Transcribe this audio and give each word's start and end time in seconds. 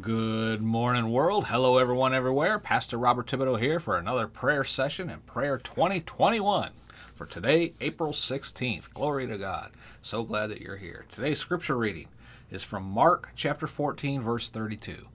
Good 0.00 0.62
morning, 0.62 1.10
world. 1.10 1.46
Hello, 1.46 1.78
everyone, 1.78 2.14
everywhere. 2.14 2.60
Pastor 2.60 2.96
Robert 2.96 3.26
Thibodeau 3.26 3.58
here 3.58 3.80
for 3.80 3.96
another 3.96 4.28
prayer 4.28 4.62
session 4.62 5.10
in 5.10 5.20
Prayer 5.20 5.58
2021 5.58 6.70
for 7.16 7.26
today, 7.26 7.72
April 7.80 8.12
16th. 8.12 8.92
Glory 8.94 9.26
to 9.26 9.36
God. 9.36 9.72
So 10.00 10.22
glad 10.22 10.48
that 10.48 10.60
you're 10.60 10.76
here. 10.76 11.06
Today's 11.10 11.40
scripture 11.40 11.76
reading 11.76 12.06
is 12.48 12.62
from 12.62 12.84
Mark 12.84 13.30
chapter 13.34 13.66
14, 13.66 14.22
verse 14.22 14.48
32. 14.48 15.08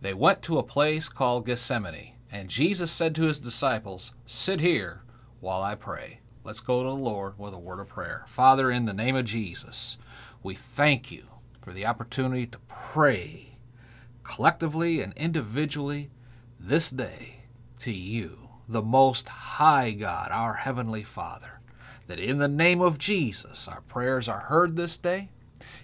They 0.00 0.14
went 0.14 0.40
to 0.42 0.58
a 0.58 0.62
place 0.62 1.10
called 1.10 1.44
Gethsemane, 1.44 2.14
and 2.30 2.48
Jesus 2.48 2.90
said 2.90 3.14
to 3.16 3.24
his 3.24 3.38
disciples, 3.38 4.14
Sit 4.24 4.60
here 4.60 5.02
while 5.40 5.62
I 5.62 5.74
pray. 5.74 6.20
Let's 6.42 6.60
go 6.60 6.82
to 6.82 6.88
the 6.88 6.94
Lord 6.94 7.38
with 7.38 7.52
a 7.52 7.58
word 7.58 7.80
of 7.80 7.88
prayer. 7.88 8.24
Father, 8.28 8.70
in 8.70 8.86
the 8.86 8.94
name 8.94 9.16
of 9.16 9.26
Jesus, 9.26 9.98
we 10.42 10.54
thank 10.54 11.12
you 11.12 11.24
for 11.60 11.74
the 11.74 11.84
opportunity 11.84 12.46
to 12.46 12.58
pray 12.66 13.51
collectively 14.24 15.00
and 15.00 15.12
individually 15.14 16.10
this 16.58 16.90
day 16.90 17.44
to 17.80 17.92
you, 17.92 18.48
the 18.68 18.82
Most 18.82 19.28
High 19.28 19.92
God, 19.92 20.30
our 20.30 20.54
Heavenly 20.54 21.02
Father, 21.02 21.60
that 22.06 22.18
in 22.18 22.38
the 22.38 22.48
name 22.48 22.80
of 22.80 22.98
Jesus 22.98 23.66
our 23.68 23.80
prayers 23.82 24.28
are 24.28 24.40
heard 24.40 24.76
this 24.76 24.98
day, 24.98 25.30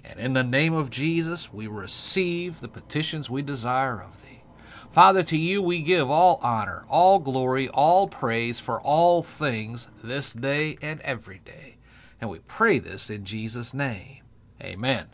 and 0.04 0.18
in 0.18 0.32
the 0.32 0.44
name 0.44 0.74
of 0.74 0.90
Jesus 0.90 1.52
we 1.52 1.66
receive 1.66 2.60
the 2.60 2.68
petitions 2.68 3.28
we 3.28 3.42
desire 3.42 4.00
of 4.00 4.22
Thee. 4.22 4.42
Father, 4.90 5.22
to 5.22 5.36
you 5.36 5.60
we 5.60 5.82
give 5.82 6.10
all 6.10 6.40
honor, 6.42 6.84
all 6.88 7.18
glory, 7.18 7.68
all 7.68 8.08
praise 8.08 8.58
for 8.58 8.80
all 8.80 9.22
things 9.22 9.88
this 10.02 10.32
day 10.32 10.78
and 10.80 11.00
every 11.02 11.40
day. 11.44 11.76
And 12.20 12.30
we 12.30 12.40
pray 12.40 12.78
this 12.78 13.10
in 13.10 13.24
Jesus' 13.24 13.74
name. 13.74 14.22
Amen 14.62 15.06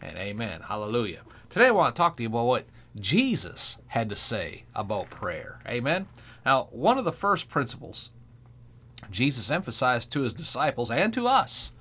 and 0.00 0.16
amen. 0.16 0.62
Hallelujah. 0.62 1.22
Today 1.50 1.68
I 1.68 1.70
want 1.70 1.94
to 1.94 1.98
talk 1.98 2.16
to 2.16 2.22
you 2.22 2.28
about 2.28 2.44
what 2.44 2.66
Jesus 2.94 3.78
had 3.88 4.10
to 4.10 4.16
say 4.16 4.64
about 4.74 5.08
prayer. 5.08 5.60
Amen. 5.66 6.06
Now, 6.44 6.68
one 6.70 6.98
of 6.98 7.06
the 7.06 7.12
first 7.12 7.48
principles 7.48 8.10
Jesus 9.10 9.50
emphasized 9.50 10.12
to 10.12 10.20
his 10.20 10.34
disciples 10.34 10.90
and 10.90 11.12
to 11.14 11.26
us 11.26 11.72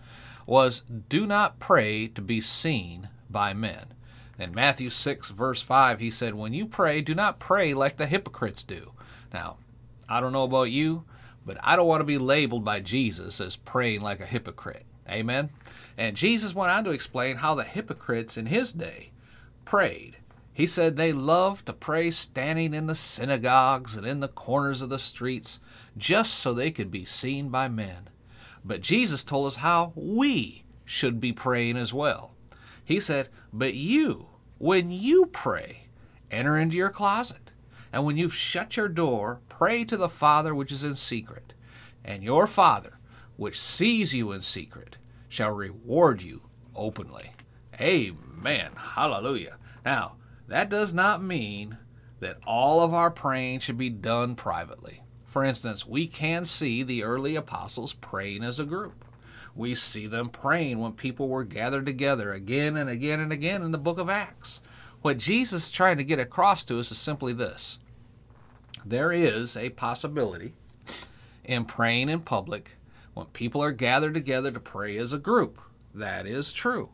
was 0.45 0.83
do 1.09 1.25
not 1.25 1.59
pray 1.59 2.07
to 2.07 2.21
be 2.21 2.39
seen 2.39 3.09
by 3.29 3.53
men. 3.53 3.87
In 4.39 4.53
Matthew 4.55 4.89
6, 4.89 5.31
verse 5.31 5.61
5, 5.61 5.99
he 5.99 6.11
said, 6.11 6.35
When 6.35 6.53
you 6.53 6.65
pray, 6.65 7.01
do 7.01 7.13
not 7.13 7.39
pray 7.39 7.73
like 7.73 7.97
the 7.97 8.05
hypocrites 8.05 8.63
do. 8.63 8.93
Now, 9.33 9.57
I 10.07 10.21
don't 10.21 10.31
know 10.31 10.43
about 10.43 10.71
you, 10.71 11.03
but 11.45 11.57
I 11.61 11.75
don't 11.75 11.87
want 11.87 11.99
to 12.01 12.05
be 12.05 12.17
labeled 12.17 12.63
by 12.63 12.79
Jesus 12.79 13.41
as 13.41 13.57
praying 13.57 13.99
like 13.99 14.21
a 14.21 14.25
hypocrite. 14.25 14.85
Amen? 15.09 15.49
And 15.97 16.15
Jesus 16.15 16.55
went 16.55 16.71
on 16.71 16.85
to 16.85 16.91
explain 16.91 17.37
how 17.37 17.55
the 17.55 17.63
hypocrites 17.65 18.37
in 18.37 18.45
his 18.45 18.71
day 18.71 19.11
prayed. 19.67 20.15
He 20.53 20.65
said 20.65 20.95
they 20.95 21.11
loved 21.11 21.65
to 21.65 21.73
pray 21.73 22.09
standing 22.09 22.73
in 22.73 22.87
the 22.87 22.95
synagogues 22.95 23.97
and 23.97 24.07
in 24.07 24.21
the 24.21 24.29
corners 24.29 24.81
of 24.81 24.89
the 24.89 24.97
streets 24.97 25.59
just 25.97 26.35
so 26.35 26.53
they 26.53 26.71
could 26.71 26.89
be 26.89 27.03
seen 27.03 27.49
by 27.49 27.67
men. 27.67 28.09
But 28.63 28.79
Jesus 28.79 29.25
told 29.25 29.47
us 29.47 29.57
how 29.57 29.91
we 29.93 30.63
should 30.85 31.19
be 31.19 31.33
praying 31.33 31.75
as 31.75 31.93
well. 31.93 32.31
He 32.83 33.01
said, 33.01 33.27
But 33.51 33.73
you, 33.73 34.27
when 34.57 34.89
you 34.89 35.25
pray, 35.25 35.89
enter 36.31 36.57
into 36.57 36.77
your 36.77 36.89
closet, 36.89 37.51
and 37.91 38.05
when 38.05 38.15
you've 38.15 38.33
shut 38.33 38.77
your 38.77 38.87
door, 38.87 39.41
pray 39.49 39.83
to 39.83 39.97
the 39.97 40.09
Father 40.09 40.55
which 40.55 40.71
is 40.71 40.85
in 40.85 40.95
secret, 40.95 41.51
and 42.05 42.23
your 42.23 42.47
Father, 42.47 42.99
which 43.35 43.59
sees 43.59 44.13
you 44.13 44.31
in 44.31 44.41
secret, 44.41 44.95
shall 45.27 45.51
reward 45.51 46.21
you 46.21 46.43
openly. 46.73 47.33
Amen. 47.81 48.26
Man, 48.39 48.71
hallelujah. 48.75 49.57
Now, 49.83 50.15
that 50.47 50.69
does 50.69 50.93
not 50.93 51.23
mean 51.23 51.77
that 52.19 52.37
all 52.45 52.81
of 52.81 52.93
our 52.93 53.11
praying 53.11 53.59
should 53.59 53.77
be 53.77 53.89
done 53.89 54.35
privately. 54.35 55.01
For 55.25 55.43
instance, 55.43 55.85
we 55.85 56.07
can 56.07 56.45
see 56.45 56.83
the 56.83 57.03
early 57.03 57.35
apostles 57.35 57.93
praying 57.93 58.43
as 58.43 58.59
a 58.59 58.65
group. 58.65 59.03
We 59.55 59.75
see 59.75 60.07
them 60.07 60.29
praying 60.29 60.79
when 60.79 60.93
people 60.93 61.27
were 61.27 61.43
gathered 61.43 61.85
together 61.85 62.31
again 62.31 62.77
and 62.77 62.89
again 62.89 63.19
and 63.19 63.31
again 63.31 63.63
in 63.63 63.71
the 63.71 63.77
book 63.77 63.97
of 63.97 64.09
Acts. 64.09 64.61
What 65.01 65.17
Jesus 65.17 65.65
is 65.65 65.71
trying 65.71 65.97
to 65.97 66.03
get 66.03 66.19
across 66.19 66.63
to 66.65 66.79
us 66.79 66.91
is 66.91 66.97
simply 66.97 67.33
this 67.33 67.79
there 68.85 69.11
is 69.11 69.57
a 69.57 69.71
possibility 69.71 70.53
in 71.43 71.65
praying 71.65 72.09
in 72.09 72.21
public 72.21 72.77
when 73.13 73.25
people 73.27 73.61
are 73.61 73.71
gathered 73.71 74.13
together 74.13 74.51
to 74.51 74.59
pray 74.59 74.97
as 74.97 75.11
a 75.11 75.17
group. 75.17 75.59
That 75.93 76.25
is 76.25 76.53
true. 76.53 76.89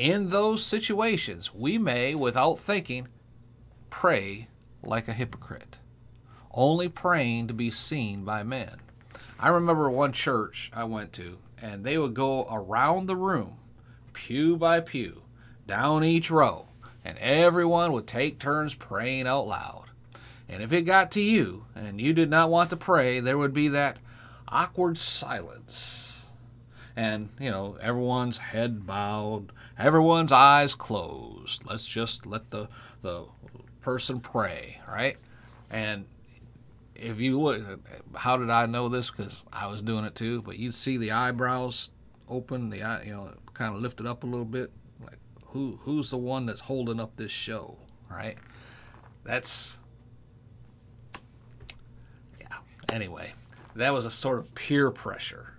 In 0.00 0.30
those 0.30 0.64
situations, 0.64 1.52
we 1.52 1.76
may, 1.76 2.14
without 2.14 2.58
thinking, 2.58 3.08
pray 3.90 4.48
like 4.82 5.08
a 5.08 5.12
hypocrite, 5.12 5.76
only 6.52 6.88
praying 6.88 7.48
to 7.48 7.52
be 7.52 7.70
seen 7.70 8.24
by 8.24 8.42
men. 8.42 8.76
I 9.38 9.50
remember 9.50 9.90
one 9.90 10.12
church 10.12 10.70
I 10.72 10.84
went 10.84 11.12
to, 11.12 11.36
and 11.60 11.84
they 11.84 11.98
would 11.98 12.14
go 12.14 12.48
around 12.50 13.08
the 13.08 13.14
room, 13.14 13.58
pew 14.14 14.56
by 14.56 14.80
pew, 14.80 15.20
down 15.66 16.02
each 16.02 16.30
row, 16.30 16.68
and 17.04 17.18
everyone 17.18 17.92
would 17.92 18.06
take 18.06 18.38
turns 18.38 18.74
praying 18.74 19.26
out 19.26 19.46
loud. 19.46 19.90
And 20.48 20.62
if 20.62 20.72
it 20.72 20.86
got 20.86 21.10
to 21.10 21.20
you 21.20 21.66
and 21.74 22.00
you 22.00 22.14
did 22.14 22.30
not 22.30 22.48
want 22.48 22.70
to 22.70 22.76
pray, 22.76 23.20
there 23.20 23.36
would 23.36 23.52
be 23.52 23.68
that 23.68 23.98
awkward 24.48 24.96
silence. 24.96 26.09
And, 26.96 27.30
you 27.38 27.50
know, 27.50 27.76
everyone's 27.80 28.38
head 28.38 28.86
bowed, 28.86 29.52
everyone's 29.78 30.32
eyes 30.32 30.74
closed. 30.74 31.64
Let's 31.64 31.86
just 31.86 32.26
let 32.26 32.50
the, 32.50 32.68
the 33.02 33.26
person 33.80 34.20
pray, 34.20 34.80
right? 34.88 35.16
And 35.70 36.04
if 36.94 37.18
you 37.18 37.38
would, 37.38 37.80
how 38.14 38.36
did 38.36 38.50
I 38.50 38.66
know 38.66 38.88
this? 38.88 39.10
Because 39.10 39.44
I 39.52 39.66
was 39.68 39.82
doing 39.82 40.04
it 40.04 40.14
too. 40.14 40.42
But 40.42 40.58
you'd 40.58 40.74
see 40.74 40.96
the 40.96 41.12
eyebrows 41.12 41.90
open, 42.28 42.70
the 42.70 42.82
eye, 42.82 43.04
you 43.04 43.12
know, 43.12 43.34
kind 43.54 43.74
of 43.74 43.80
lifted 43.80 44.06
up 44.06 44.24
a 44.24 44.26
little 44.26 44.44
bit. 44.44 44.70
Like 45.02 45.18
who 45.46 45.78
who's 45.82 46.10
the 46.10 46.18
one 46.18 46.46
that's 46.46 46.60
holding 46.60 47.00
up 47.00 47.16
this 47.16 47.32
show, 47.32 47.78
right? 48.10 48.36
That's 49.24 49.78
yeah. 52.40 52.58
Anyway, 52.92 53.32
that 53.76 53.92
was 53.92 54.04
a 54.04 54.10
sort 54.10 54.38
of 54.38 54.54
peer 54.54 54.90
pressure 54.90 55.54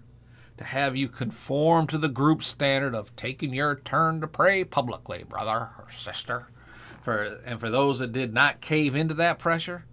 to 0.61 0.67
have 0.67 0.95
you 0.95 1.09
conform 1.09 1.87
to 1.87 1.97
the 1.97 2.07
group 2.07 2.43
standard 2.43 2.93
of 2.93 3.15
taking 3.15 3.51
your 3.51 3.75
turn 3.83 4.21
to 4.21 4.27
pray 4.27 4.63
publicly, 4.63 5.23
brother 5.23 5.71
or 5.79 5.87
sister. 5.97 6.49
For 7.01 7.39
and 7.43 7.59
for 7.59 7.71
those 7.71 7.97
that 7.97 8.11
did 8.11 8.31
not 8.31 8.61
cave 8.61 8.95
into 8.95 9.15
that 9.15 9.39
pressure, 9.39 9.85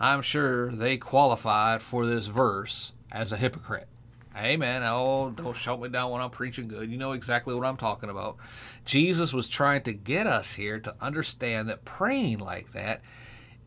I'm 0.00 0.22
sure 0.22 0.72
they 0.72 0.96
qualified 0.96 1.82
for 1.82 2.06
this 2.06 2.24
verse 2.26 2.92
as 3.12 3.32
a 3.32 3.36
hypocrite. 3.36 3.88
Amen. 4.34 4.82
Oh, 4.82 5.30
don't 5.30 5.54
shut 5.54 5.78
me 5.78 5.90
down 5.90 6.10
when 6.10 6.22
I'm 6.22 6.30
preaching 6.30 6.68
good. 6.68 6.90
You 6.90 6.96
know 6.96 7.12
exactly 7.12 7.54
what 7.54 7.66
I'm 7.66 7.76
talking 7.76 8.08
about. 8.08 8.38
Jesus 8.86 9.34
was 9.34 9.46
trying 9.46 9.82
to 9.82 9.92
get 9.92 10.26
us 10.26 10.54
here 10.54 10.80
to 10.80 10.94
understand 11.02 11.68
that 11.68 11.84
praying 11.84 12.38
like 12.38 12.72
that 12.72 13.02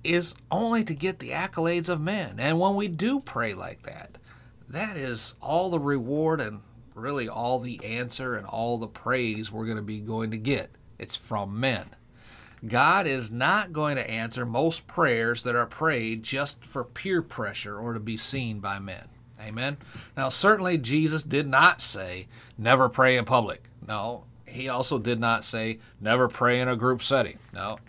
is 0.04 0.34
only 0.50 0.84
to 0.86 0.96
get 0.96 1.20
the 1.20 1.30
accolades 1.30 1.88
of 1.88 2.02
men. 2.02 2.40
And 2.40 2.60
when 2.60 2.76
we 2.76 2.88
do 2.88 3.20
pray 3.20 3.54
like 3.54 3.84
that, 3.84 4.18
that 4.72 4.98
is 4.98 5.36
all 5.42 5.70
the 5.70 5.80
reward 5.80 6.42
and 6.42 6.62
really 6.96 7.28
all 7.30 7.60
the 7.60 7.84
answer 7.84 8.36
and 8.36 8.46
all 8.46 8.78
the 8.78 8.88
praise 8.88 9.52
we're 9.52 9.66
going 9.66 9.78
to 9.78 9.84
be 9.84 10.00
going 10.00 10.32
to 10.32 10.38
get. 10.38 10.72
It's 10.98 11.16
from 11.16 11.60
men. 11.60 11.86
God 12.68 13.08
is 13.08 13.32
not 13.32 13.74
going 13.74 13.96
to 13.96 14.10
answer 14.10 14.46
most 14.46 14.86
prayers 14.86 15.44
that 15.44 15.56
are 15.56 15.66
prayed 15.66 16.22
just 16.24 16.64
for 16.64 16.84
peer 16.84 17.22
pressure 17.22 17.80
or 17.80 17.94
to 17.94 18.00
be 18.00 18.18
seen 18.18 18.60
by 18.60 18.78
men. 18.80 19.08
Amen. 19.42 19.78
Now, 20.16 20.30
certainly 20.30 20.78
Jesus 20.78 21.24
did 21.24 21.48
not 21.48 21.82
say, 21.82 22.28
never 22.58 22.88
pray 22.88 23.18
in 23.18 23.26
public. 23.26 23.64
No, 23.88 24.26
he 24.46 24.70
also 24.70 25.00
did 25.00 25.20
not 25.20 25.44
say, 25.44 25.80
never 26.00 26.28
pray 26.28 26.62
in 26.62 26.68
a 26.68 26.76
group 26.76 27.02
setting. 27.02 27.40
No. 27.52 27.80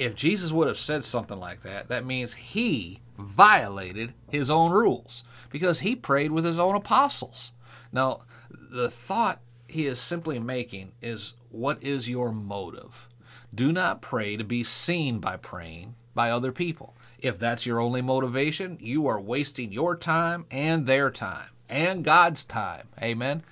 If 0.00 0.14
Jesus 0.14 0.50
would 0.50 0.66
have 0.66 0.78
said 0.78 1.04
something 1.04 1.38
like 1.38 1.60
that, 1.60 1.88
that 1.88 2.06
means 2.06 2.32
he 2.32 3.00
violated 3.18 4.14
his 4.30 4.48
own 4.48 4.72
rules 4.72 5.24
because 5.50 5.80
he 5.80 5.94
prayed 5.94 6.32
with 6.32 6.42
his 6.42 6.58
own 6.58 6.74
apostles. 6.74 7.52
Now, 7.92 8.22
the 8.48 8.88
thought 8.90 9.42
he 9.66 9.84
is 9.84 10.00
simply 10.00 10.38
making 10.38 10.92
is 11.02 11.34
what 11.50 11.82
is 11.82 12.08
your 12.08 12.32
motive? 12.32 13.08
Do 13.54 13.72
not 13.72 14.00
pray 14.00 14.38
to 14.38 14.42
be 14.42 14.64
seen 14.64 15.18
by 15.18 15.36
praying 15.36 15.96
by 16.14 16.30
other 16.30 16.50
people. 16.50 16.96
If 17.18 17.38
that's 17.38 17.66
your 17.66 17.78
only 17.78 18.00
motivation, 18.00 18.78
you 18.80 19.06
are 19.06 19.20
wasting 19.20 19.70
your 19.70 19.98
time 19.98 20.46
and 20.50 20.86
their 20.86 21.10
time 21.10 21.50
and 21.68 22.02
God's 22.02 22.46
time. 22.46 22.88
Amen. 23.02 23.42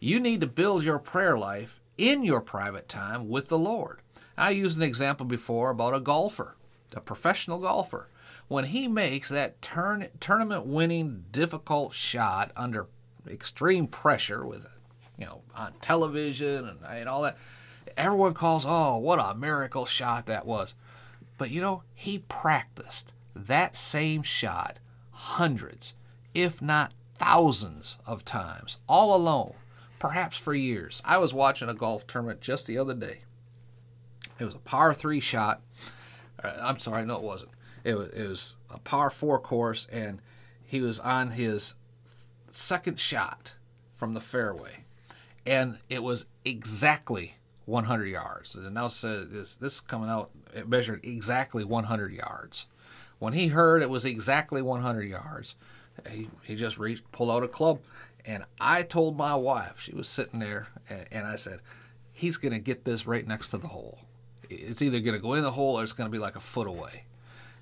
You 0.00 0.20
need 0.20 0.40
to 0.40 0.46
build 0.46 0.84
your 0.84 1.00
prayer 1.00 1.36
life 1.36 1.82
in 1.98 2.24
your 2.24 2.40
private 2.40 2.88
time 2.88 3.28
with 3.28 3.48
the 3.48 3.58
Lord. 3.58 4.00
I 4.38 4.50
used 4.50 4.78
an 4.78 4.84
example 4.84 5.26
before 5.26 5.70
about 5.70 5.94
a 5.94 6.00
golfer, 6.00 6.56
a 6.94 7.00
professional 7.00 7.58
golfer. 7.58 8.08
When 8.46 8.66
he 8.66 8.88
makes 8.88 9.28
that 9.28 9.60
turn, 9.60 10.08
tournament 10.20 10.64
winning 10.64 11.24
difficult 11.30 11.92
shot 11.92 12.52
under 12.56 12.86
extreme 13.28 13.86
pressure 13.86 14.46
with 14.46 14.66
you 15.18 15.26
know 15.26 15.42
on 15.54 15.74
television 15.82 16.66
and, 16.66 16.78
and 16.88 17.08
all 17.08 17.22
that 17.22 17.36
everyone 17.96 18.34
calls, 18.34 18.64
oh, 18.66 18.96
what 18.96 19.18
a 19.18 19.34
miracle 19.34 19.84
shot 19.84 20.26
that 20.26 20.46
was. 20.46 20.74
But 21.36 21.50
you 21.50 21.60
know, 21.60 21.82
he 21.94 22.20
practiced 22.28 23.12
that 23.34 23.76
same 23.76 24.22
shot 24.22 24.78
hundreds, 25.10 25.94
if 26.34 26.62
not 26.62 26.94
thousands 27.16 27.98
of 28.06 28.24
times, 28.24 28.78
all 28.88 29.14
alone, 29.14 29.54
perhaps 29.98 30.36
for 30.36 30.54
years. 30.54 31.02
I 31.04 31.18
was 31.18 31.34
watching 31.34 31.68
a 31.68 31.74
golf 31.74 32.06
tournament 32.06 32.40
just 32.40 32.66
the 32.66 32.78
other 32.78 32.94
day. 32.94 33.20
It 34.38 34.44
was 34.44 34.54
a 34.54 34.58
par 34.58 34.94
three 34.94 35.20
shot. 35.20 35.62
Uh, 36.42 36.52
I'm 36.60 36.78
sorry, 36.78 37.04
no, 37.04 37.16
it 37.16 37.22
wasn't. 37.22 37.50
It 37.84 37.94
was, 37.94 38.08
it 38.10 38.28
was 38.28 38.56
a 38.70 38.78
par 38.78 39.10
four 39.10 39.38
course, 39.38 39.86
and 39.90 40.20
he 40.64 40.80
was 40.80 41.00
on 41.00 41.32
his 41.32 41.74
second 42.50 43.00
shot 43.00 43.52
from 43.96 44.14
the 44.14 44.20
fairway, 44.20 44.84
and 45.46 45.78
it 45.88 46.02
was 46.02 46.26
exactly 46.44 47.36
100 47.64 48.06
yards. 48.06 48.54
And 48.54 48.74
now 48.74 48.88
says 48.88 49.28
this 49.30 49.56
this 49.56 49.74
is 49.74 49.80
coming 49.80 50.08
out. 50.08 50.30
It 50.54 50.68
measured 50.68 51.04
exactly 51.04 51.64
100 51.64 52.12
yards. 52.12 52.66
When 53.18 53.32
he 53.32 53.48
heard 53.48 53.82
it 53.82 53.90
was 53.90 54.04
exactly 54.04 54.62
100 54.62 55.02
yards, 55.02 55.56
he, 56.08 56.28
he 56.44 56.54
just 56.54 56.78
reached, 56.78 57.10
pulled 57.10 57.30
out 57.30 57.42
a 57.42 57.48
club, 57.48 57.80
and 58.24 58.44
I 58.60 58.82
told 58.82 59.16
my 59.16 59.34
wife 59.34 59.80
she 59.80 59.94
was 59.94 60.08
sitting 60.08 60.38
there, 60.38 60.68
and, 60.88 61.06
and 61.10 61.26
I 61.26 61.36
said, 61.36 61.60
he's 62.12 62.38
to 62.38 62.58
get 62.58 62.84
this 62.84 63.06
right 63.06 63.26
next 63.26 63.48
to 63.48 63.58
the 63.58 63.68
hole. 63.68 64.00
It's 64.50 64.82
either 64.82 65.00
going 65.00 65.14
to 65.14 65.20
go 65.20 65.34
in 65.34 65.42
the 65.42 65.52
hole 65.52 65.78
or 65.78 65.82
it's 65.82 65.92
going 65.92 66.08
to 66.08 66.12
be 66.12 66.18
like 66.18 66.36
a 66.36 66.40
foot 66.40 66.66
away. 66.66 67.04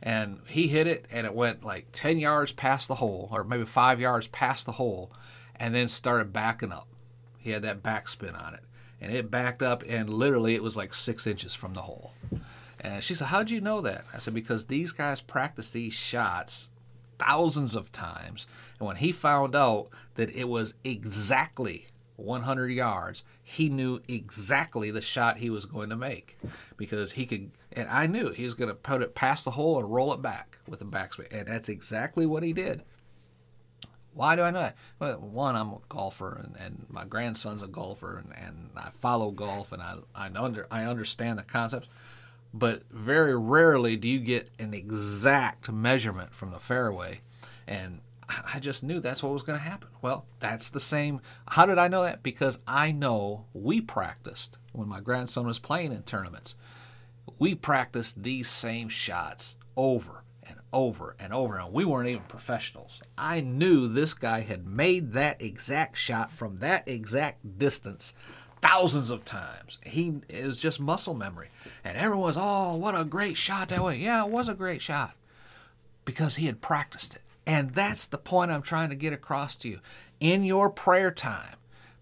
And 0.02 0.40
he 0.46 0.68
hit 0.68 0.86
it 0.86 1.06
and 1.10 1.26
it 1.26 1.34
went 1.34 1.64
like 1.64 1.86
10 1.92 2.18
yards 2.18 2.52
past 2.52 2.88
the 2.88 2.96
hole 2.96 3.28
or 3.32 3.44
maybe 3.44 3.64
five 3.64 4.00
yards 4.00 4.26
past 4.26 4.66
the 4.66 4.72
hole 4.72 5.10
and 5.56 5.74
then 5.74 5.88
started 5.88 6.32
backing 6.32 6.72
up. 6.72 6.86
He 7.38 7.50
had 7.50 7.62
that 7.62 7.82
backspin 7.82 8.40
on 8.40 8.54
it 8.54 8.60
and 9.00 9.12
it 9.12 9.30
backed 9.30 9.62
up 9.62 9.82
and 9.88 10.10
literally 10.10 10.54
it 10.54 10.62
was 10.62 10.76
like 10.76 10.94
six 10.94 11.26
inches 11.26 11.54
from 11.54 11.74
the 11.74 11.82
hole. 11.82 12.12
And 12.80 13.02
she 13.02 13.14
said 13.14 13.28
how'd 13.28 13.50
you 13.50 13.60
know 13.60 13.80
that? 13.80 14.04
I 14.12 14.18
said 14.18 14.34
because 14.34 14.66
these 14.66 14.92
guys 14.92 15.20
practice 15.20 15.70
these 15.70 15.94
shots 15.94 16.68
thousands 17.18 17.74
of 17.74 17.90
times 17.92 18.46
and 18.78 18.86
when 18.86 18.96
he 18.96 19.12
found 19.12 19.56
out 19.56 19.88
that 20.16 20.30
it 20.30 20.48
was 20.48 20.74
exactly 20.84 21.86
100 22.16 22.68
yards, 22.68 23.24
he 23.42 23.68
knew 23.68 24.00
exactly 24.08 24.90
the 24.90 25.00
shot 25.00 25.38
he 25.38 25.50
was 25.50 25.66
going 25.66 25.90
to 25.90 25.96
make 25.96 26.38
because 26.76 27.12
he 27.12 27.26
could, 27.26 27.50
and 27.72 27.88
I 27.88 28.06
knew 28.06 28.30
he 28.30 28.44
was 28.44 28.54
going 28.54 28.68
to 28.68 28.74
put 28.74 29.02
it 29.02 29.14
past 29.14 29.44
the 29.44 29.52
hole 29.52 29.78
and 29.78 29.92
roll 29.92 30.12
it 30.12 30.22
back 30.22 30.58
with 30.66 30.80
the 30.80 30.84
backspin, 30.84 31.26
and 31.30 31.46
that's 31.46 31.68
exactly 31.68 32.26
what 32.26 32.42
he 32.42 32.52
did. 32.52 32.82
Why 34.14 34.34
do 34.34 34.42
I 34.42 34.50
know 34.50 34.60
that? 34.60 34.76
Well, 34.98 35.18
one, 35.18 35.56
I'm 35.56 35.68
a 35.68 35.78
golfer, 35.90 36.42
and, 36.42 36.56
and 36.58 36.86
my 36.88 37.04
grandson's 37.04 37.62
a 37.62 37.66
golfer, 37.66 38.16
and, 38.16 38.32
and 38.34 38.70
I 38.74 38.88
follow 38.88 39.30
golf, 39.30 39.72
and 39.72 39.82
I 39.82 39.96
I 40.14 40.30
under 40.34 40.66
I 40.70 40.84
understand 40.84 41.38
the 41.38 41.42
concepts, 41.42 41.88
but 42.54 42.84
very 42.90 43.36
rarely 43.36 43.96
do 43.96 44.08
you 44.08 44.20
get 44.20 44.48
an 44.58 44.72
exact 44.72 45.70
measurement 45.70 46.34
from 46.34 46.50
the 46.50 46.58
fairway, 46.58 47.20
and 47.66 48.00
I 48.28 48.58
just 48.58 48.82
knew 48.82 49.00
that's 49.00 49.23
what 49.23 49.32
was 49.32 49.43
going 49.43 49.58
to 49.58 49.64
happen. 49.64 49.88
Well, 50.02 50.26
that's 50.40 50.70
the 50.70 50.81
same. 50.81 51.20
How 51.49 51.64
did 51.67 51.78
I 51.78 51.88
know 51.88 52.02
that? 52.02 52.23
Because 52.23 52.58
I 52.67 52.90
know 52.90 53.46
we 53.52 53.81
practiced 53.81 54.58
when 54.73 54.88
my 54.88 55.00
grandson 55.00 55.46
was 55.46 55.58
playing 55.58 55.93
in 55.93 56.02
tournaments. 56.02 56.56
We 57.38 57.55
practiced 57.55 58.23
these 58.23 58.49
same 58.49 58.88
shots 58.88 59.56
over 59.76 60.25
and 60.43 60.56
over 60.73 61.14
and 61.19 61.32
over, 61.32 61.56
and 61.56 61.73
we 61.73 61.84
weren't 61.84 62.08
even 62.08 62.23
professionals. 62.25 63.00
I 63.17 63.40
knew 63.40 63.88
this 63.88 64.14
guy 64.14 64.40
had 64.40 64.67
made 64.67 65.12
that 65.12 65.40
exact 65.40 65.96
shot 65.96 66.32
from 66.32 66.58
that 66.58 66.88
exact 66.88 67.58
distance 67.58 68.14
thousands 68.61 69.11
of 69.11 69.25
times. 69.25 69.79
He 69.84 70.14
it 70.29 70.46
was 70.46 70.58
just 70.58 70.81
muscle 70.81 71.14
memory, 71.14 71.50
and 71.84 71.96
everyone 71.96 72.26
was, 72.26 72.37
"Oh, 72.38 72.76
what 72.76 72.99
a 72.99 73.05
great 73.05 73.37
shot 73.37 73.69
that 73.69 73.82
was!" 73.82 73.99
Yeah, 73.99 74.25
it 74.25 74.31
was 74.31 74.49
a 74.49 74.55
great 74.55 74.82
shot 74.82 75.14
because 76.05 76.37
he 76.37 76.46
had 76.46 76.61
practiced 76.61 77.14
it. 77.14 77.22
And 77.46 77.70
that's 77.70 78.06
the 78.06 78.19
point 78.19 78.50
I'm 78.50 78.62
trying 78.62 78.90
to 78.90 78.96
get 78.96 79.12
across 79.12 79.56
to 79.58 79.69
you. 79.69 79.81
In 80.19 80.43
your 80.43 80.69
prayer 80.69 81.12
time, 81.12 81.56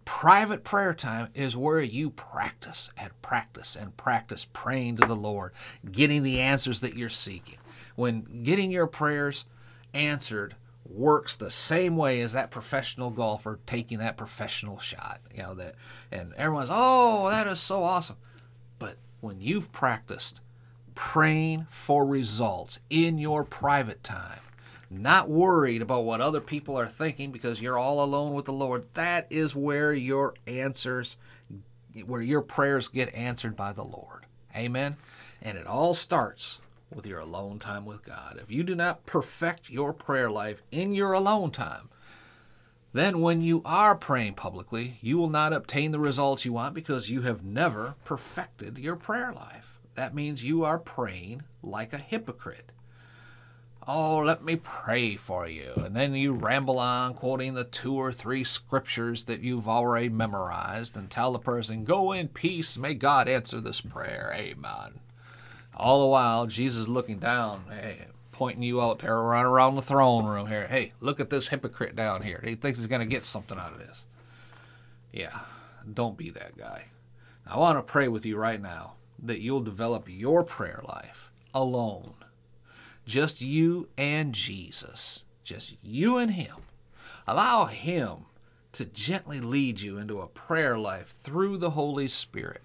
private 0.05 0.65
prayer 0.65 0.95
time 0.95 1.29
is 1.35 1.57
where 1.57 1.83
you 1.83 2.11
practice 2.11 2.91
and 2.97 3.11
practice 3.21 3.77
and 3.77 3.97
practice 3.97 4.47
praying 4.53 4.97
to 4.97 5.07
the 5.07 5.17
Lord, 5.17 5.53
getting 5.91 6.23
the 6.23 6.41
answers 6.41 6.81
that 6.81 6.97
you're 6.97 7.11
seeking. 7.11 7.59
When 7.95 8.43
getting 8.43 8.71
your 8.71 8.87
prayers 8.87 9.45
answered 9.93 10.57
works 10.87 11.37
the 11.37 11.51
same 11.51 11.97
way 11.97 12.21
as 12.21 12.33
that 12.35 12.51
professional 12.51 13.11
golfer 13.11 13.59
taking 13.67 13.99
that 13.99 14.17
professional 14.17 14.79
shot, 14.79 15.21
you 15.35 15.43
know 15.43 15.55
that 15.55 15.75
and 16.11 16.35
everyone's, 16.35 16.69
"Oh, 16.71 17.29
that 17.31 17.47
is 17.47 17.61
so 17.61 17.85
awesome." 17.85 18.17
But 18.79 18.99
when 19.21 19.41
you've 19.41 19.73
practiced 19.73 20.41
praying 20.95 21.67
for 21.71 22.05
results 22.07 22.81
in 22.91 23.19
your 23.19 23.45
private 23.45 24.05
time, 24.05 24.41
not 24.91 25.29
worried 25.29 25.83
about 25.83 26.05
what 26.05 26.21
other 26.21 26.41
people 26.41 26.79
are 26.79 26.89
thinking 26.89 27.33
because 27.33 27.61
you're 27.61 27.79
all 27.79 28.03
alone 28.03 28.33
with 28.35 28.45
the 28.45 28.53
Lord. 28.53 28.87
That 28.95 29.27
is 29.31 29.57
where 29.57 29.93
your 29.93 30.35
answers, 30.47 31.17
where 32.07 32.23
your 32.23 32.43
prayers 32.43 32.89
get 32.89 33.15
answered 33.15 33.57
by 33.57 33.73
the 33.73 33.85
Lord. 33.85 34.27
Amen. 34.57 34.97
And 35.43 35.59
it 35.59 35.67
all 35.67 35.95
starts 35.95 36.59
with 36.95 37.07
your 37.07 37.19
alone 37.19 37.59
time 37.59 37.85
with 37.85 38.05
God. 38.05 38.39
If 38.43 38.51
you 38.51 38.63
do 38.63 38.75
not 38.75 39.05
perfect 39.07 39.69
your 39.69 39.93
prayer 39.93 40.31
life 40.31 40.63
in 40.71 40.95
your 40.95 41.13
alone 41.13 41.51
time, 41.51 41.89
then 42.93 43.21
when 43.21 43.41
you 43.41 43.61
are 43.65 43.97
praying 43.97 44.35
publicly, 44.35 44.99
you 45.01 45.19
will 45.19 45.29
not 45.29 45.53
obtain 45.53 45.91
the 45.91 45.99
results 45.99 46.45
you 46.45 46.53
want 46.53 46.75
because 46.75 47.11
you 47.11 47.23
have 47.23 47.45
never 47.45 47.97
perfected 48.05 48.79
your 48.79 48.95
prayer 48.95 49.33
life. 49.33 49.81
That 49.97 50.15
means 50.15 50.45
you 50.45 50.65
are 50.65 50.79
praying 50.79 51.43
like 51.61 51.93
a 51.93 51.99
hypocrite. 51.99 52.71
Oh, 53.87 54.19
let 54.19 54.43
me 54.43 54.57
pray 54.57 55.17
for 55.17 55.47
you. 55.47 55.73
And 55.77 55.95
then 55.95 56.15
you 56.15 56.33
ramble 56.33 56.79
on, 56.79 57.13
quoting 57.13 57.53
the 57.53 57.65
two 57.65 57.95
or 57.95 58.13
three 58.13 58.43
scriptures 58.43 59.25
that 59.25 59.41
you've 59.41 59.69
already 59.69 60.09
memorized, 60.09 60.97
and 60.97 61.11
tell 61.11 61.33
the 61.33 61.39
person, 61.39 61.85
Go 61.85 62.13
in 62.13 62.29
peace. 62.29 62.79
May 62.79 62.95
God 62.95 63.29
answer 63.29 63.61
this 63.61 63.83
prayer. 63.83 64.33
Amen. 64.35 65.01
All 65.77 66.01
the 66.01 66.07
while, 66.07 66.47
Jesus 66.47 66.89
looking 66.89 67.19
down, 67.19 67.65
hey, 67.69 68.07
pointing 68.33 68.63
you 68.63 68.81
out 68.81 69.01
there 69.01 69.21
right 69.21 69.45
around 69.45 69.75
the 69.75 69.83
throne 69.83 70.25
room 70.25 70.47
here. 70.47 70.67
Hey, 70.67 70.93
look 71.01 71.21
at 71.21 71.29
this 71.29 71.49
hypocrite 71.49 71.95
down 71.95 72.23
here. 72.23 72.41
He 72.43 72.55
thinks 72.55 72.79
he's 72.79 72.89
going 72.89 73.01
to 73.01 73.07
get 73.07 73.25
something 73.25 73.59
out 73.59 73.73
of 73.73 73.79
this. 73.79 74.03
Yeah, 75.13 75.41
don't 75.93 76.17
be 76.17 76.31
that 76.31 76.57
guy. 76.57 76.87
I 77.47 77.59
want 77.59 77.77
to 77.77 77.83
pray 77.83 78.09
with 78.09 78.25
you 78.25 78.39
right 78.39 78.63
now 78.63 78.95
that 79.23 79.41
you'll 79.41 79.61
develop 79.61 80.09
your 80.09 80.43
prayer 80.43 80.83
life 80.87 81.31
alone 81.53 82.15
just 83.07 83.41
you 83.41 83.89
and 83.97 84.35
Jesus. 84.35 85.25
Just 85.43 85.77
you 85.83 86.19
and 86.19 86.33
Him. 86.33 86.57
Allow 87.27 87.67
Him 87.67 88.27
to 88.73 88.85
gently 88.85 89.41
lead 89.41 89.81
you 89.81 89.99
into 89.99 90.21
a 90.21 90.27
prayer 90.27 90.77
life 90.77 91.15
through 91.23 91.59
the 91.59 91.71
Holy 91.71 92.09
Spirit. 92.09 92.63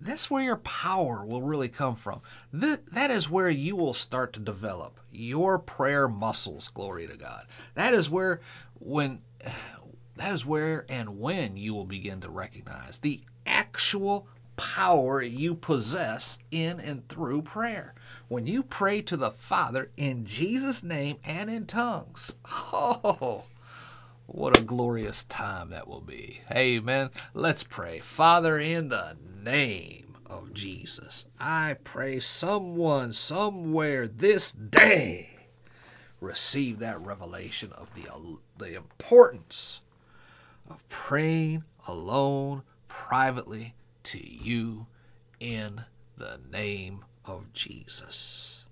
That's 0.00 0.30
where 0.30 0.42
your 0.42 0.58
power 0.58 1.24
will 1.24 1.42
really 1.42 1.68
come 1.68 1.96
from. 1.96 2.20
That, 2.52 2.86
that 2.92 3.10
is 3.10 3.28
where 3.28 3.50
you 3.50 3.74
will 3.74 3.94
start 3.94 4.32
to 4.34 4.40
develop 4.40 5.00
your 5.10 5.58
prayer 5.58 6.06
muscles, 6.06 6.68
glory 6.68 7.06
to 7.08 7.16
God. 7.16 7.46
That 7.74 7.94
is 7.94 8.08
where 8.08 8.40
when 8.78 9.22
that 10.16 10.32
is 10.32 10.44
where 10.44 10.84
and 10.88 11.20
when 11.20 11.56
you 11.56 11.74
will 11.74 11.86
begin 11.86 12.20
to 12.20 12.28
recognize 12.28 12.98
the 12.98 13.22
actual 13.46 14.26
power 14.58 15.22
you 15.22 15.54
possess 15.54 16.36
in 16.50 16.80
and 16.80 17.08
through 17.08 17.40
prayer. 17.40 17.94
When 18.26 18.46
you 18.46 18.62
pray 18.62 19.00
to 19.02 19.16
the 19.16 19.30
Father 19.30 19.90
in 19.96 20.26
Jesus' 20.26 20.82
name 20.82 21.16
and 21.24 21.48
in 21.48 21.64
tongues, 21.64 22.34
oh, 22.44 23.44
what 24.26 24.58
a 24.58 24.62
glorious 24.62 25.24
time 25.24 25.70
that 25.70 25.88
will 25.88 26.02
be. 26.02 26.42
Amen. 26.50 27.08
Let's 27.32 27.62
pray. 27.62 28.00
Father, 28.00 28.58
in 28.58 28.88
the 28.88 29.16
name 29.42 30.16
of 30.26 30.52
Jesus, 30.52 31.24
I 31.40 31.76
pray 31.84 32.20
someone 32.20 33.14
somewhere 33.14 34.06
this 34.06 34.52
day 34.52 35.30
receive 36.20 36.80
that 36.80 37.00
revelation 37.00 37.72
of 37.72 37.94
the, 37.94 38.08
the 38.58 38.74
importance 38.74 39.80
of 40.68 40.86
praying 40.88 41.64
alone, 41.86 42.62
privately, 42.88 43.74
to 44.08 44.26
you 44.26 44.86
in 45.38 45.84
the 46.16 46.40
name 46.50 47.04
of 47.26 47.52
Jesus. 47.52 48.64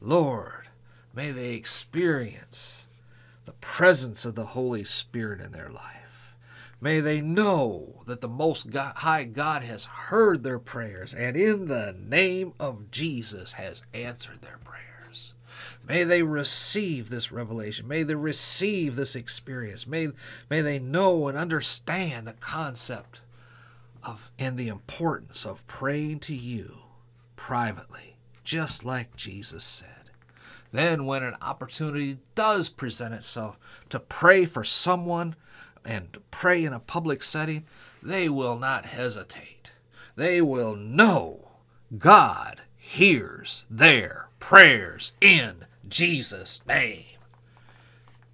Lord, 0.00 0.68
may 1.12 1.32
they 1.32 1.54
experience 1.54 2.86
the 3.46 3.52
presence 3.54 4.24
of 4.24 4.36
the 4.36 4.46
Holy 4.46 4.84
Spirit 4.84 5.40
in 5.40 5.50
their 5.50 5.70
life. 5.70 6.34
May 6.80 7.00
they 7.00 7.20
know 7.20 8.02
that 8.06 8.20
the 8.20 8.28
Most 8.28 8.72
High 8.72 9.24
God 9.24 9.62
has 9.62 9.86
heard 9.86 10.44
their 10.44 10.60
prayers 10.60 11.14
and 11.14 11.36
in 11.36 11.66
the 11.66 11.96
name 11.98 12.52
of 12.60 12.92
Jesus 12.92 13.54
has 13.54 13.82
answered 13.92 14.42
their 14.42 14.60
prayers. 14.62 15.32
May 15.88 16.04
they 16.04 16.22
receive 16.22 17.10
this 17.10 17.32
revelation. 17.32 17.88
May 17.88 18.04
they 18.04 18.14
receive 18.14 18.94
this 18.94 19.16
experience. 19.16 19.84
May, 19.84 20.08
may 20.48 20.60
they 20.60 20.78
know 20.78 21.26
and 21.26 21.36
understand 21.36 22.28
the 22.28 22.34
concept 22.34 23.20
of 24.02 24.30
and 24.38 24.58
the 24.58 24.68
importance 24.68 25.44
of 25.44 25.66
praying 25.66 26.20
to 26.20 26.34
you 26.34 26.78
privately 27.36 28.16
just 28.44 28.84
like 28.84 29.16
Jesus 29.16 29.64
said. 29.64 29.88
Then, 30.72 31.06
when 31.06 31.22
an 31.22 31.34
opportunity 31.42 32.18
does 32.34 32.68
present 32.68 33.14
itself 33.14 33.58
to 33.90 33.98
pray 33.98 34.44
for 34.44 34.64
someone 34.64 35.34
and 35.84 36.12
to 36.12 36.20
pray 36.30 36.64
in 36.64 36.72
a 36.72 36.80
public 36.80 37.22
setting, 37.22 37.64
they 38.02 38.28
will 38.28 38.58
not 38.58 38.86
hesitate. 38.86 39.72
They 40.16 40.40
will 40.40 40.76
know 40.76 41.50
God 41.98 42.62
hears 42.76 43.64
their 43.70 44.28
prayers 44.38 45.12
in 45.20 45.66
Jesus' 45.88 46.60
name. 46.66 47.04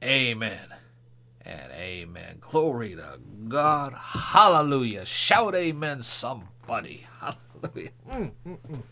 Amen 0.03 0.82
and 1.45 1.73
amen. 1.73 2.39
Glory 2.41 2.95
to 2.97 3.19
God. 3.49 3.95
Hallelujah. 3.95 5.05
Shout 5.07 5.55
amen, 5.55 6.03
somebody. 6.03 7.07
Hallelujah. 7.21 7.91
Mm, 8.09 8.31
mm, 8.47 8.59
mm. 8.71 8.83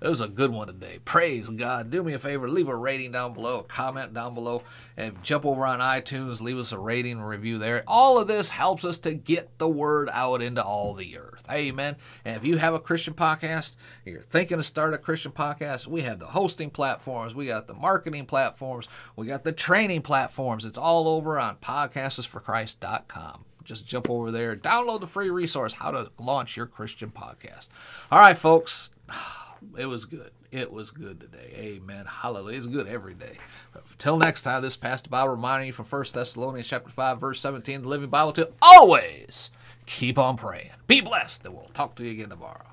It 0.00 0.08
was 0.08 0.20
a 0.20 0.28
good 0.28 0.50
one 0.50 0.66
today. 0.66 1.00
Praise 1.04 1.48
God. 1.48 1.90
Do 1.90 2.02
me 2.02 2.12
a 2.12 2.18
favor, 2.18 2.48
leave 2.48 2.68
a 2.68 2.76
rating 2.76 3.12
down 3.12 3.32
below, 3.32 3.60
a 3.60 3.64
comment 3.64 4.12
down 4.12 4.34
below, 4.34 4.62
and 4.96 5.22
jump 5.22 5.46
over 5.46 5.64
on 5.64 5.80
iTunes, 5.80 6.40
leave 6.40 6.58
us 6.58 6.72
a 6.72 6.78
rating 6.78 7.12
and 7.12 7.28
review 7.28 7.58
there. 7.58 7.82
All 7.86 8.18
of 8.18 8.28
this 8.28 8.50
helps 8.50 8.84
us 8.84 8.98
to 9.00 9.14
get 9.14 9.58
the 9.58 9.68
word 9.68 10.08
out 10.12 10.42
into 10.42 10.62
all 10.62 10.94
the 10.94 11.16
earth. 11.18 11.44
Amen. 11.50 11.96
And 12.24 12.36
if 12.36 12.44
you 12.44 12.58
have 12.58 12.74
a 12.74 12.80
Christian 12.80 13.14
podcast, 13.14 13.76
you're 14.04 14.20
thinking 14.20 14.58
to 14.58 14.62
start 14.62 14.94
a 14.94 14.98
Christian 14.98 15.32
podcast, 15.32 15.86
we 15.86 16.02
have 16.02 16.18
the 16.18 16.26
hosting 16.26 16.70
platforms, 16.70 17.34
we 17.34 17.46
got 17.46 17.66
the 17.66 17.74
marketing 17.74 18.26
platforms, 18.26 18.88
we 19.16 19.26
got 19.26 19.44
the 19.44 19.52
training 19.52 20.02
platforms. 20.02 20.64
It's 20.64 20.78
all 20.78 21.08
over 21.08 21.38
on 21.38 21.56
podcastsforchrist.com 21.56 23.44
just 23.66 23.84
jump 23.84 24.08
over 24.08 24.30
there, 24.30 24.54
download 24.56 25.00
the 25.00 25.06
free 25.06 25.28
resource, 25.28 25.74
How 25.74 25.90
to 25.90 26.10
Launch 26.18 26.56
Your 26.56 26.66
Christian 26.66 27.10
Podcast. 27.10 27.68
All 28.10 28.20
right, 28.20 28.38
folks 28.38 28.92
it 29.78 29.86
was 29.86 30.04
good. 30.04 30.30
It 30.50 30.72
was 30.72 30.90
good 30.90 31.20
today. 31.20 31.52
Amen. 31.56 32.06
Hallelujah. 32.06 32.58
It's 32.58 32.66
good 32.66 32.86
every 32.86 33.14
day. 33.14 33.36
Till 33.98 34.16
next 34.16 34.42
time, 34.42 34.62
this 34.62 34.76
Pastor 34.76 35.10
Bible 35.10 35.30
reminding 35.30 35.68
you 35.68 35.72
from 35.72 35.86
1 35.86 36.04
Thessalonians 36.12 36.68
chapter 36.68 36.90
5, 36.90 37.20
verse 37.20 37.40
17, 37.40 37.82
the 37.82 37.88
Living 37.88 38.08
Bible, 38.08 38.32
to 38.34 38.50
always 38.62 39.50
keep 39.86 40.18
on 40.18 40.36
praying. 40.36 40.70
Be 40.86 41.00
blessed, 41.00 41.44
and 41.44 41.54
we'll 41.54 41.70
talk 41.74 41.94
to 41.96 42.04
you 42.04 42.12
again 42.12 42.28
tomorrow. 42.28 42.66